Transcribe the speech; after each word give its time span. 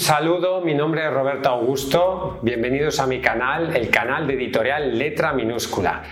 Saludo, 0.00 0.62
mi 0.62 0.74
nombre 0.74 1.04
es 1.04 1.12
Roberto 1.12 1.50
Augusto, 1.50 2.40
bienvenidos 2.42 2.98
a 3.00 3.06
mi 3.06 3.20
canal, 3.20 3.76
el 3.76 3.90
canal 3.90 4.26
de 4.26 4.32
editorial 4.34 4.98
Letra 4.98 5.34
Minúscula. 5.34 6.02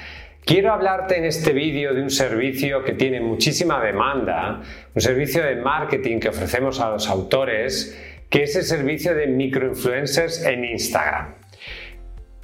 Quiero 0.44 0.74
hablarte 0.74 1.16
en 1.16 1.24
este 1.24 1.54
vídeo 1.54 1.94
de 1.94 2.02
un 2.02 2.10
servicio 2.10 2.84
que 2.84 2.92
tiene 2.92 3.20
muchísima 3.20 3.82
demanda, 3.82 4.60
un 4.94 5.00
servicio 5.00 5.42
de 5.42 5.56
marketing 5.56 6.20
que 6.20 6.28
ofrecemos 6.28 6.80
a 6.80 6.90
los 6.90 7.08
autores, 7.08 7.98
que 8.28 8.42
es 8.42 8.56
el 8.56 8.64
servicio 8.64 9.14
de 9.14 9.26
microinfluencers 9.26 10.44
en 10.44 10.66
Instagram. 10.66 11.37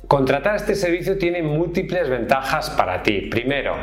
Contratar 0.08 0.56
este 0.56 0.74
servicio 0.74 1.16
tiene 1.16 1.42
múltiples 1.42 2.08
ventajas 2.08 2.70
para 2.70 3.02
ti. 3.02 3.28
Primero, 3.30 3.74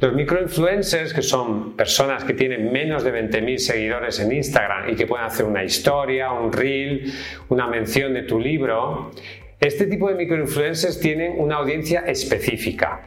los 0.00 0.12
microinfluencers, 0.12 1.14
que 1.14 1.22
son 1.22 1.76
personas 1.76 2.24
que 2.24 2.34
tienen 2.34 2.72
menos 2.72 3.04
de 3.04 3.12
20.000 3.12 3.58
seguidores 3.58 4.18
en 4.20 4.32
Instagram 4.32 4.90
y 4.90 4.96
que 4.96 5.06
pueden 5.06 5.24
hacer 5.24 5.46
una 5.46 5.64
historia, 5.64 6.32
un 6.32 6.52
reel, 6.52 7.12
una 7.48 7.66
mención 7.68 8.12
de 8.12 8.22
tu 8.22 8.38
libro, 8.38 9.12
este 9.60 9.86
tipo 9.86 10.08
de 10.08 10.16
microinfluencers 10.16 10.98
tienen 10.98 11.34
una 11.38 11.56
audiencia 11.56 12.00
específica. 12.00 13.02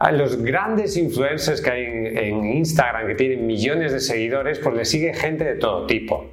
A 0.00 0.10
los 0.10 0.42
grandes 0.42 0.96
influencers 0.96 1.60
que 1.60 1.70
hay 1.70 1.84
en, 1.84 2.44
Instagram, 2.44 3.06
que 3.06 3.14
tienen 3.14 3.46
millones 3.46 3.92
de 3.92 4.00
seguidores, 4.00 4.58
pues 4.58 4.74
les 4.74 4.90
sigue 4.90 5.14
gente 5.14 5.44
de 5.44 5.54
todo 5.54 5.86
tipo. 5.86 6.32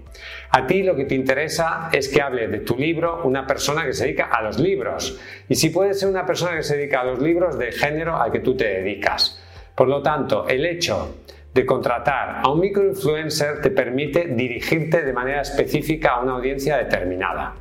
A 0.52 0.66
ti 0.66 0.84
lo 0.84 0.96
que 0.96 1.06
te 1.06 1.16
interesa 1.16 1.90
es 1.92 2.08
que 2.08 2.22
hable 2.22 2.48
de 2.48 2.60
tu 2.60 2.78
libro 2.78 3.22
una 3.24 3.46
persona 3.46 3.86
que 3.86 3.94
se 3.94 4.06
dedica 4.06 4.26
a 4.26 4.42
los 4.42 4.60
libros. 4.60 5.20
Y 5.50 5.56
si 5.56 5.70
puede 5.70 5.94
ser 5.94 6.10
una 6.10 6.26
persona 6.26 6.56
que 6.56 6.64
se 6.64 6.78
dedica 6.78 7.02
a 7.02 7.06
los 7.06 7.22
libros 7.22 7.58
del 7.58 7.74
género 7.74 8.16
al 8.16 8.32
que 8.32 8.40
tú 8.40 8.56
te 8.56 8.66
dedicas. 8.66 9.42
Por 9.76 9.88
lo 9.88 10.02
tanto, 10.02 10.48
el 10.48 10.66
hecho 10.66 11.18
de 11.54 11.66
contratar 11.66 12.42
a 12.44 12.50
un 12.50 12.60
microinfluencer 12.60 13.62
te 13.62 13.72
permite 13.72 14.28
dirigirte 14.28 15.04
de 15.04 15.14
manera 15.14 15.42
específica 15.42 16.12
a 16.12 16.22
una 16.22 16.34
audiencia 16.34 16.78
determinada. 16.78 17.56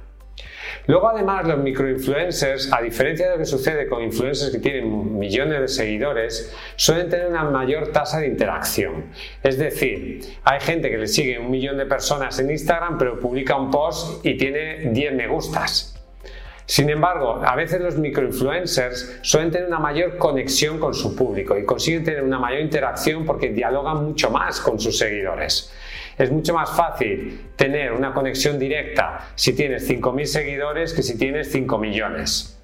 Luego 0.86 1.08
además 1.08 1.46
los 1.46 1.58
microinfluencers, 1.58 2.72
a 2.72 2.80
diferencia 2.80 3.26
de 3.26 3.32
lo 3.32 3.38
que 3.38 3.44
sucede 3.44 3.88
con 3.88 4.02
influencers 4.02 4.52
que 4.52 4.58
tienen 4.58 5.18
millones 5.18 5.60
de 5.60 5.68
seguidores, 5.68 6.54
suelen 6.76 7.08
tener 7.08 7.26
una 7.26 7.44
mayor 7.44 7.88
tasa 7.88 8.20
de 8.20 8.28
interacción. 8.28 9.06
Es 9.42 9.58
decir, 9.58 10.20
hay 10.44 10.60
gente 10.60 10.90
que 10.90 10.98
le 10.98 11.08
sigue 11.08 11.38
un 11.38 11.50
millón 11.50 11.76
de 11.76 11.86
personas 11.86 12.38
en 12.38 12.50
Instagram 12.50 12.98
pero 12.98 13.18
publica 13.18 13.56
un 13.56 13.70
post 13.70 14.24
y 14.24 14.36
tiene 14.36 14.90
10 14.92 15.14
me 15.14 15.26
gustas. 15.26 15.92
Sin 16.66 16.90
embargo, 16.90 17.42
a 17.44 17.54
veces 17.54 17.80
los 17.80 17.96
microinfluencers 17.96 19.20
suelen 19.22 19.52
tener 19.52 19.68
una 19.68 19.78
mayor 19.78 20.16
conexión 20.16 20.80
con 20.80 20.94
su 20.94 21.14
público 21.14 21.56
y 21.56 21.64
consiguen 21.64 22.02
tener 22.02 22.24
una 22.24 22.40
mayor 22.40 22.60
interacción 22.60 23.24
porque 23.24 23.50
dialogan 23.50 24.04
mucho 24.04 24.30
más 24.30 24.60
con 24.60 24.80
sus 24.80 24.98
seguidores. 24.98 25.72
Es 26.19 26.31
mucho 26.31 26.54
más 26.54 26.75
fácil 26.75 27.49
tener 27.56 27.93
una 27.93 28.15
conexión 28.15 28.59
directa 28.59 29.28
si 29.34 29.54
tienes 29.54 29.88
5.000 29.88 30.25
seguidores 30.25 30.94
que 30.94 31.03
si 31.03 31.19
tienes 31.19 31.53
5 31.53 31.78
millones. 31.78 32.59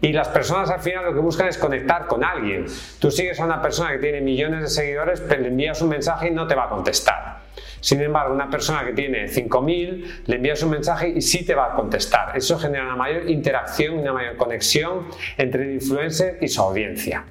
Y 0.00 0.12
las 0.12 0.28
personas 0.28 0.70
al 0.70 0.80
final 0.80 1.04
lo 1.04 1.14
que 1.14 1.20
buscan 1.20 1.48
es 1.48 1.58
conectar 1.58 2.06
con 2.06 2.24
alguien. 2.24 2.66
Tú 3.00 3.10
sigues 3.10 3.40
a 3.40 3.44
una 3.44 3.60
persona 3.60 3.92
que 3.92 3.98
tiene 3.98 4.20
millones 4.20 4.60
de 4.60 4.68
seguidores, 4.68 5.20
pero 5.20 5.42
le 5.42 5.48
envías 5.48 5.82
un 5.82 5.88
mensaje 5.88 6.28
y 6.28 6.30
no 6.30 6.46
te 6.46 6.54
va 6.54 6.64
a 6.64 6.68
contestar. 6.68 7.38
Sin 7.80 8.00
embargo, 8.00 8.34
una 8.34 8.48
persona 8.48 8.84
que 8.84 8.92
tiene 8.92 9.26
5.000, 9.26 10.24
le 10.26 10.36
envías 10.36 10.62
un 10.62 10.70
mensaje 10.70 11.08
y 11.08 11.20
sí 11.20 11.44
te 11.44 11.54
va 11.54 11.72
a 11.72 11.74
contestar. 11.74 12.36
Eso 12.36 12.58
genera 12.58 12.84
una 12.84 12.96
mayor 12.96 13.28
interacción, 13.28 13.98
una 13.98 14.12
mayor 14.12 14.36
conexión 14.36 15.08
entre 15.36 15.64
el 15.64 15.74
influencer 15.74 16.38
y 16.40 16.48
su 16.48 16.60
audiencia. 16.60 17.24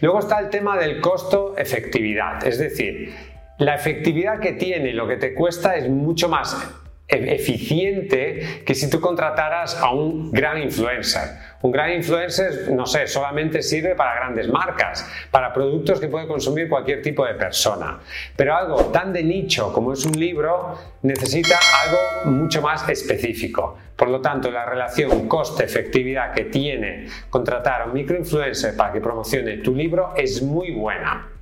Luego 0.00 0.20
está 0.20 0.38
el 0.40 0.50
tema 0.50 0.76
del 0.76 1.00
costo-efectividad, 1.00 2.46
es 2.46 2.58
decir, 2.58 3.14
la 3.58 3.74
efectividad 3.74 4.40
que 4.40 4.52
tiene, 4.52 4.92
lo 4.92 5.06
que 5.08 5.16
te 5.16 5.34
cuesta 5.34 5.76
es 5.76 5.88
mucho 5.88 6.28
más 6.28 6.56
eficiente 7.08 8.62
que 8.64 8.74
si 8.74 8.90
tú 8.90 9.00
contrataras 9.00 9.76
a 9.76 9.90
un 9.90 10.32
gran 10.32 10.60
influencer. 10.60 11.22
Un 11.62 11.70
gran 11.70 11.92
influencer, 11.92 12.70
no 12.72 12.84
sé, 12.84 13.06
solamente 13.06 13.62
sirve 13.62 13.94
para 13.94 14.14
grandes 14.16 14.48
marcas, 14.48 15.08
para 15.30 15.52
productos 15.52 16.00
que 16.00 16.08
puede 16.08 16.26
consumir 16.26 16.68
cualquier 16.68 17.02
tipo 17.02 17.24
de 17.24 17.34
persona. 17.34 18.00
Pero 18.34 18.56
algo 18.56 18.86
tan 18.86 19.12
de 19.12 19.22
nicho 19.22 19.72
como 19.72 19.92
es 19.92 20.04
un 20.04 20.18
libro 20.18 20.78
necesita 21.02 21.58
algo 21.84 22.30
mucho 22.36 22.60
más 22.60 22.88
específico. 22.88 23.78
Por 23.94 24.08
lo 24.08 24.20
tanto, 24.20 24.50
la 24.50 24.66
relación 24.66 25.28
coste-efectividad 25.28 26.34
que 26.34 26.44
tiene 26.44 27.06
contratar 27.30 27.82
a 27.82 27.84
un 27.86 27.94
microinfluencer 27.94 28.76
para 28.76 28.92
que 28.92 29.00
promocione 29.00 29.58
tu 29.58 29.74
libro 29.74 30.12
es 30.16 30.42
muy 30.42 30.72
buena. 30.72 31.35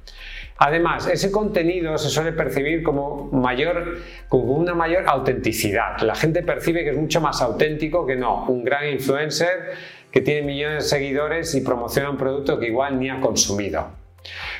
Además, 0.57 1.09
ese 1.09 1.33
contenido 1.33 1.99
se 1.99 2.09
suele 2.09 2.33
percibir 2.33 2.83
como, 2.83 3.29
mayor, 3.33 3.99
como 4.29 4.55
una 4.55 4.75
mayor 4.75 5.05
autenticidad. 5.09 5.99
La 6.01 6.15
gente 6.15 6.43
percibe 6.43 6.85
que 6.85 6.91
es 6.91 6.97
mucho 6.97 7.21
más 7.21 7.43
auténtico 7.43 8.07
que 8.07 8.15
no 8.15 8.47
un 8.47 8.65
gran 8.65 8.89
influencer 8.89 9.73
que 10.13 10.21
tiene 10.21 10.47
millones 10.47 10.85
de 10.85 10.89
seguidores 10.91 11.55
y 11.57 11.61
promociona 11.61 12.09
un 12.09 12.17
producto 12.17 12.59
que 12.61 12.69
igual 12.69 13.01
ni 13.01 13.11
ha 13.11 13.21
consumido. 13.21 13.89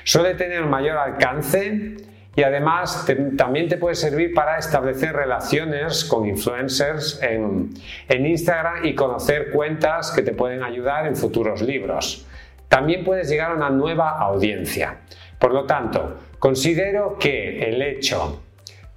Suele 0.03 0.35
tener 0.35 0.65
mayor 0.65 0.97
alcance 0.99 1.95
y 2.35 2.43
además 2.43 3.07
también 3.37 3.69
te 3.69 3.77
puede 3.77 3.95
servir 3.95 4.35
para 4.35 4.59
establecer 4.59 5.13
relaciones 5.15 6.05
con 6.05 6.27
influencers 6.27 7.23
en, 7.23 7.71
en 8.09 8.27
Instagram 8.27 8.85
y 8.85 8.97
conocer 8.97 9.53
cuentas 9.53 10.11
que 10.11 10.23
te 10.23 10.33
pueden 10.33 10.65
ayudar 10.65 11.07
en 11.07 11.15
futuros 11.15 11.63
libros. 11.63 12.27
También 12.69 13.05
puedes 13.05 13.29
llegar 13.29 13.53
a 13.53 13.55
una 13.55 13.71
nueva 13.71 14.19
audiencia. 14.19 14.99
Por 15.39 15.53
lo 15.53 15.65
tanto, 15.65 16.19
considero 16.39 17.17
que 17.19 17.63
el 17.69 17.83
hecho 17.83 18.41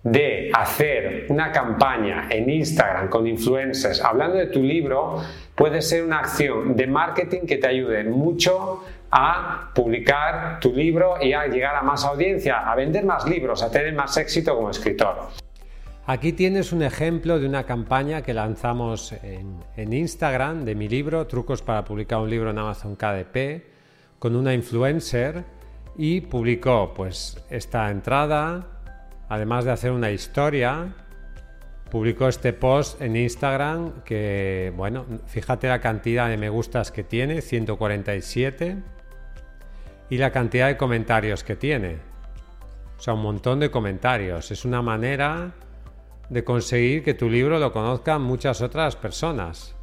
de 0.03 0.51
hacer 0.53 1.25
una 1.29 1.51
campaña 1.51 2.27
en 2.29 2.49
Instagram 2.49 3.09
con 3.09 3.27
influencers 3.27 4.01
hablando 4.01 4.37
de 4.37 4.47
tu 4.47 4.63
libro 4.63 5.21
puede 5.53 5.81
ser 5.81 6.03
una 6.03 6.19
acción 6.19 6.75
de 6.75 6.87
marketing 6.87 7.41
que 7.41 7.57
te 7.57 7.67
ayude 7.67 8.03
mucho 8.05 8.83
a 9.11 9.71
publicar 9.73 10.59
tu 10.61 10.71
libro 10.73 11.15
y 11.21 11.33
a 11.33 11.47
llegar 11.47 11.75
a 11.75 11.81
más 11.81 12.05
audiencia, 12.05 12.59
a 12.59 12.75
vender 12.75 13.05
más 13.05 13.27
libros, 13.27 13.63
a 13.63 13.71
tener 13.71 13.93
más 13.93 14.15
éxito 14.17 14.55
como 14.55 14.69
escritor. 14.69 15.15
Aquí 16.05 16.31
tienes 16.31 16.71
un 16.71 16.83
ejemplo 16.83 17.37
de 17.37 17.45
una 17.45 17.65
campaña 17.65 18.21
que 18.21 18.33
lanzamos 18.33 19.11
en, 19.23 19.57
en, 19.75 19.91
Instagram 19.91 20.63
de 20.63 20.73
mi 20.73 20.87
libro, 20.87 21.27
Trucos 21.27 21.61
para 21.61 21.83
publicar 21.83 22.19
un 22.19 22.29
libro 22.29 22.49
en 22.51 22.57
Amazon 22.57 22.95
KDP, 22.95 23.63
con 24.19 24.37
una 24.37 24.53
influencer 24.53 25.43
y 25.97 26.21
publicó 26.21 26.93
pues 26.93 27.43
esta 27.49 27.89
entrada, 27.89 28.67
además 29.29 29.65
de 29.65 29.71
hacer 29.71 29.91
una 29.91 30.11
historia, 30.11 30.93
publicó 31.89 32.27
este 32.27 32.53
post 32.53 33.01
en 33.01 33.15
Instagram 33.15 34.03
que, 34.03 34.71
bueno, 34.75 35.05
fíjate 35.25 35.67
la 35.67 35.81
cantidad 35.81 36.29
de 36.29 36.37
me 36.37 36.49
gustas 36.49 36.91
que 36.91 37.03
tiene, 37.03 37.41
147, 37.41 38.77
y 40.09 40.17
la 40.17 40.31
cantidad 40.31 40.67
de 40.67 40.77
comentarios 40.77 41.43
que 41.43 41.55
tiene. 41.55 41.97
O 42.97 43.01
sea, 43.01 43.13
un 43.13 43.21
montón 43.21 43.59
de 43.59 43.69
comentarios. 43.69 44.51
Es 44.51 44.65
una 44.65 44.81
manera 44.81 45.51
de 46.29 46.43
conseguir 46.43 47.03
que 47.03 47.13
tu 47.13 47.29
libro 47.29 47.59
lo 47.59 47.71
conozcan 47.71 48.21
muchas 48.21 48.61
otras 48.61 48.95
personas. 48.95 49.75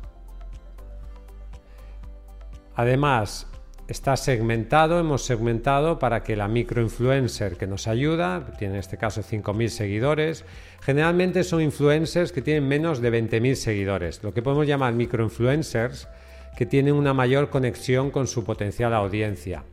Además, 2.74 3.46
está 3.88 4.16
segmentado, 4.16 4.98
hemos 4.98 5.24
segmentado 5.24 5.98
para 5.98 6.22
que 6.22 6.36
la 6.36 6.48
microinfluencer 6.48 7.56
que 7.56 7.66
nos 7.66 7.86
ayuda, 7.86 8.46
tiene 8.58 8.74
en 8.74 8.80
este 8.80 8.96
caso 8.96 9.22
5.000 9.22 9.68
seguidores, 9.68 10.44
generalmente 10.80 11.44
son 11.44 11.60
influencers 11.60 12.32
que 12.32 12.42
tienen 12.42 12.66
menos 12.66 13.00
de 13.00 13.12
20.000 13.12 13.54
seguidores, 13.54 14.22
lo 14.22 14.32
que 14.32 14.42
podemos 14.42 14.66
llamar 14.66 14.94
microinfluencers 14.94 16.08
que 16.56 16.66
tienen 16.66 16.94
una 16.94 17.12
mayor 17.12 17.50
conexión 17.50 18.10
con 18.10 18.26
su 18.26 18.44
potencial 18.44 18.94
audiencia. 18.94 19.64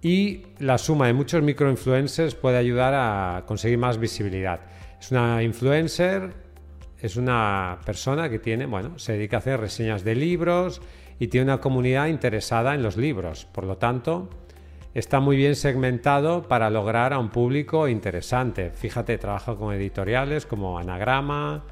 Y 0.00 0.46
la 0.58 0.78
suma 0.78 1.06
de 1.06 1.12
muchos 1.12 1.42
microinfluencers 1.42 2.34
puede 2.34 2.56
ayudar 2.56 2.94
a 2.94 3.44
conseguir 3.46 3.78
más 3.78 3.98
visibilidad. 3.98 4.60
Es 5.00 5.10
una 5.10 5.42
influencer 5.42 6.32
es 7.02 7.16
una 7.16 7.80
persona 7.84 8.30
que 8.30 8.38
tiene, 8.38 8.64
bueno, 8.64 8.96
se 8.96 9.14
dedica 9.14 9.36
a 9.36 9.40
hacer 9.40 9.58
reseñas 9.58 10.04
de 10.04 10.14
libros 10.14 10.80
y 11.22 11.28
tiene 11.28 11.44
una 11.44 11.60
comunidad 11.60 12.08
interesada 12.08 12.74
en 12.74 12.82
los 12.82 12.96
libros. 12.96 13.44
Por 13.44 13.62
lo 13.62 13.76
tanto, 13.76 14.28
está 14.92 15.20
muy 15.20 15.36
bien 15.36 15.54
segmentado 15.54 16.48
para 16.48 16.68
lograr 16.68 17.12
a 17.12 17.20
un 17.20 17.28
público 17.30 17.86
interesante. 17.86 18.70
Fíjate, 18.70 19.18
trabaja 19.18 19.54
con 19.54 19.72
editoriales 19.72 20.46
como 20.46 20.80
Anagrama, 20.80 21.62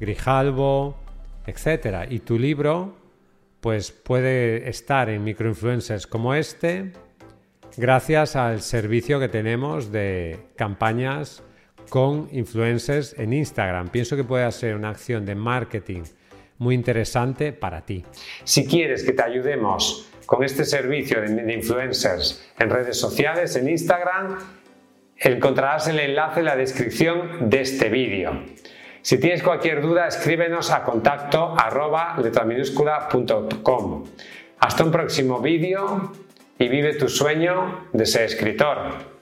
Grijalbo, 0.00 0.96
etc. 1.46 2.10
Y 2.10 2.18
tu 2.18 2.40
libro, 2.40 2.96
pues 3.60 3.92
puede 3.92 4.68
estar 4.68 5.08
en 5.10 5.22
microinfluencers 5.22 6.08
como 6.08 6.34
este, 6.34 6.90
gracias 7.76 8.34
al 8.34 8.62
servicio 8.62 9.20
que 9.20 9.28
tenemos 9.28 9.92
de 9.92 10.40
campañas 10.56 11.44
con 11.88 12.28
influencers 12.32 13.16
en 13.16 13.32
Instagram. 13.32 13.90
Pienso 13.90 14.16
que 14.16 14.24
puede 14.24 14.50
ser 14.50 14.74
una 14.74 14.88
acción 14.88 15.24
de 15.24 15.36
marketing 15.36 16.02
muy 16.58 16.74
interesante 16.74 17.52
para 17.52 17.84
ti. 17.84 18.04
Si 18.44 18.66
quieres 18.66 19.04
que 19.04 19.12
te 19.12 19.22
ayudemos 19.22 20.08
con 20.26 20.44
este 20.44 20.64
servicio 20.64 21.20
de 21.22 21.54
influencers 21.54 22.46
en 22.58 22.70
redes 22.70 22.98
sociales, 22.98 23.56
en 23.56 23.68
Instagram, 23.68 24.38
encontrarás 25.16 25.88
el 25.88 25.98
enlace 25.98 26.40
en 26.40 26.46
la 26.46 26.56
descripción 26.56 27.48
de 27.48 27.62
este 27.62 27.88
vídeo. 27.88 28.44
Si 29.02 29.18
tienes 29.18 29.42
cualquier 29.42 29.80
duda, 29.80 30.06
escríbenos 30.06 30.70
a 30.70 30.82
contacto. 30.82 31.54
Hasta 34.60 34.84
un 34.84 34.90
próximo 34.90 35.40
vídeo 35.40 36.12
y 36.58 36.68
vive 36.68 36.94
tu 36.94 37.08
sueño 37.08 37.88
de 37.92 38.04
ser 38.04 38.24
escritor. 38.24 39.17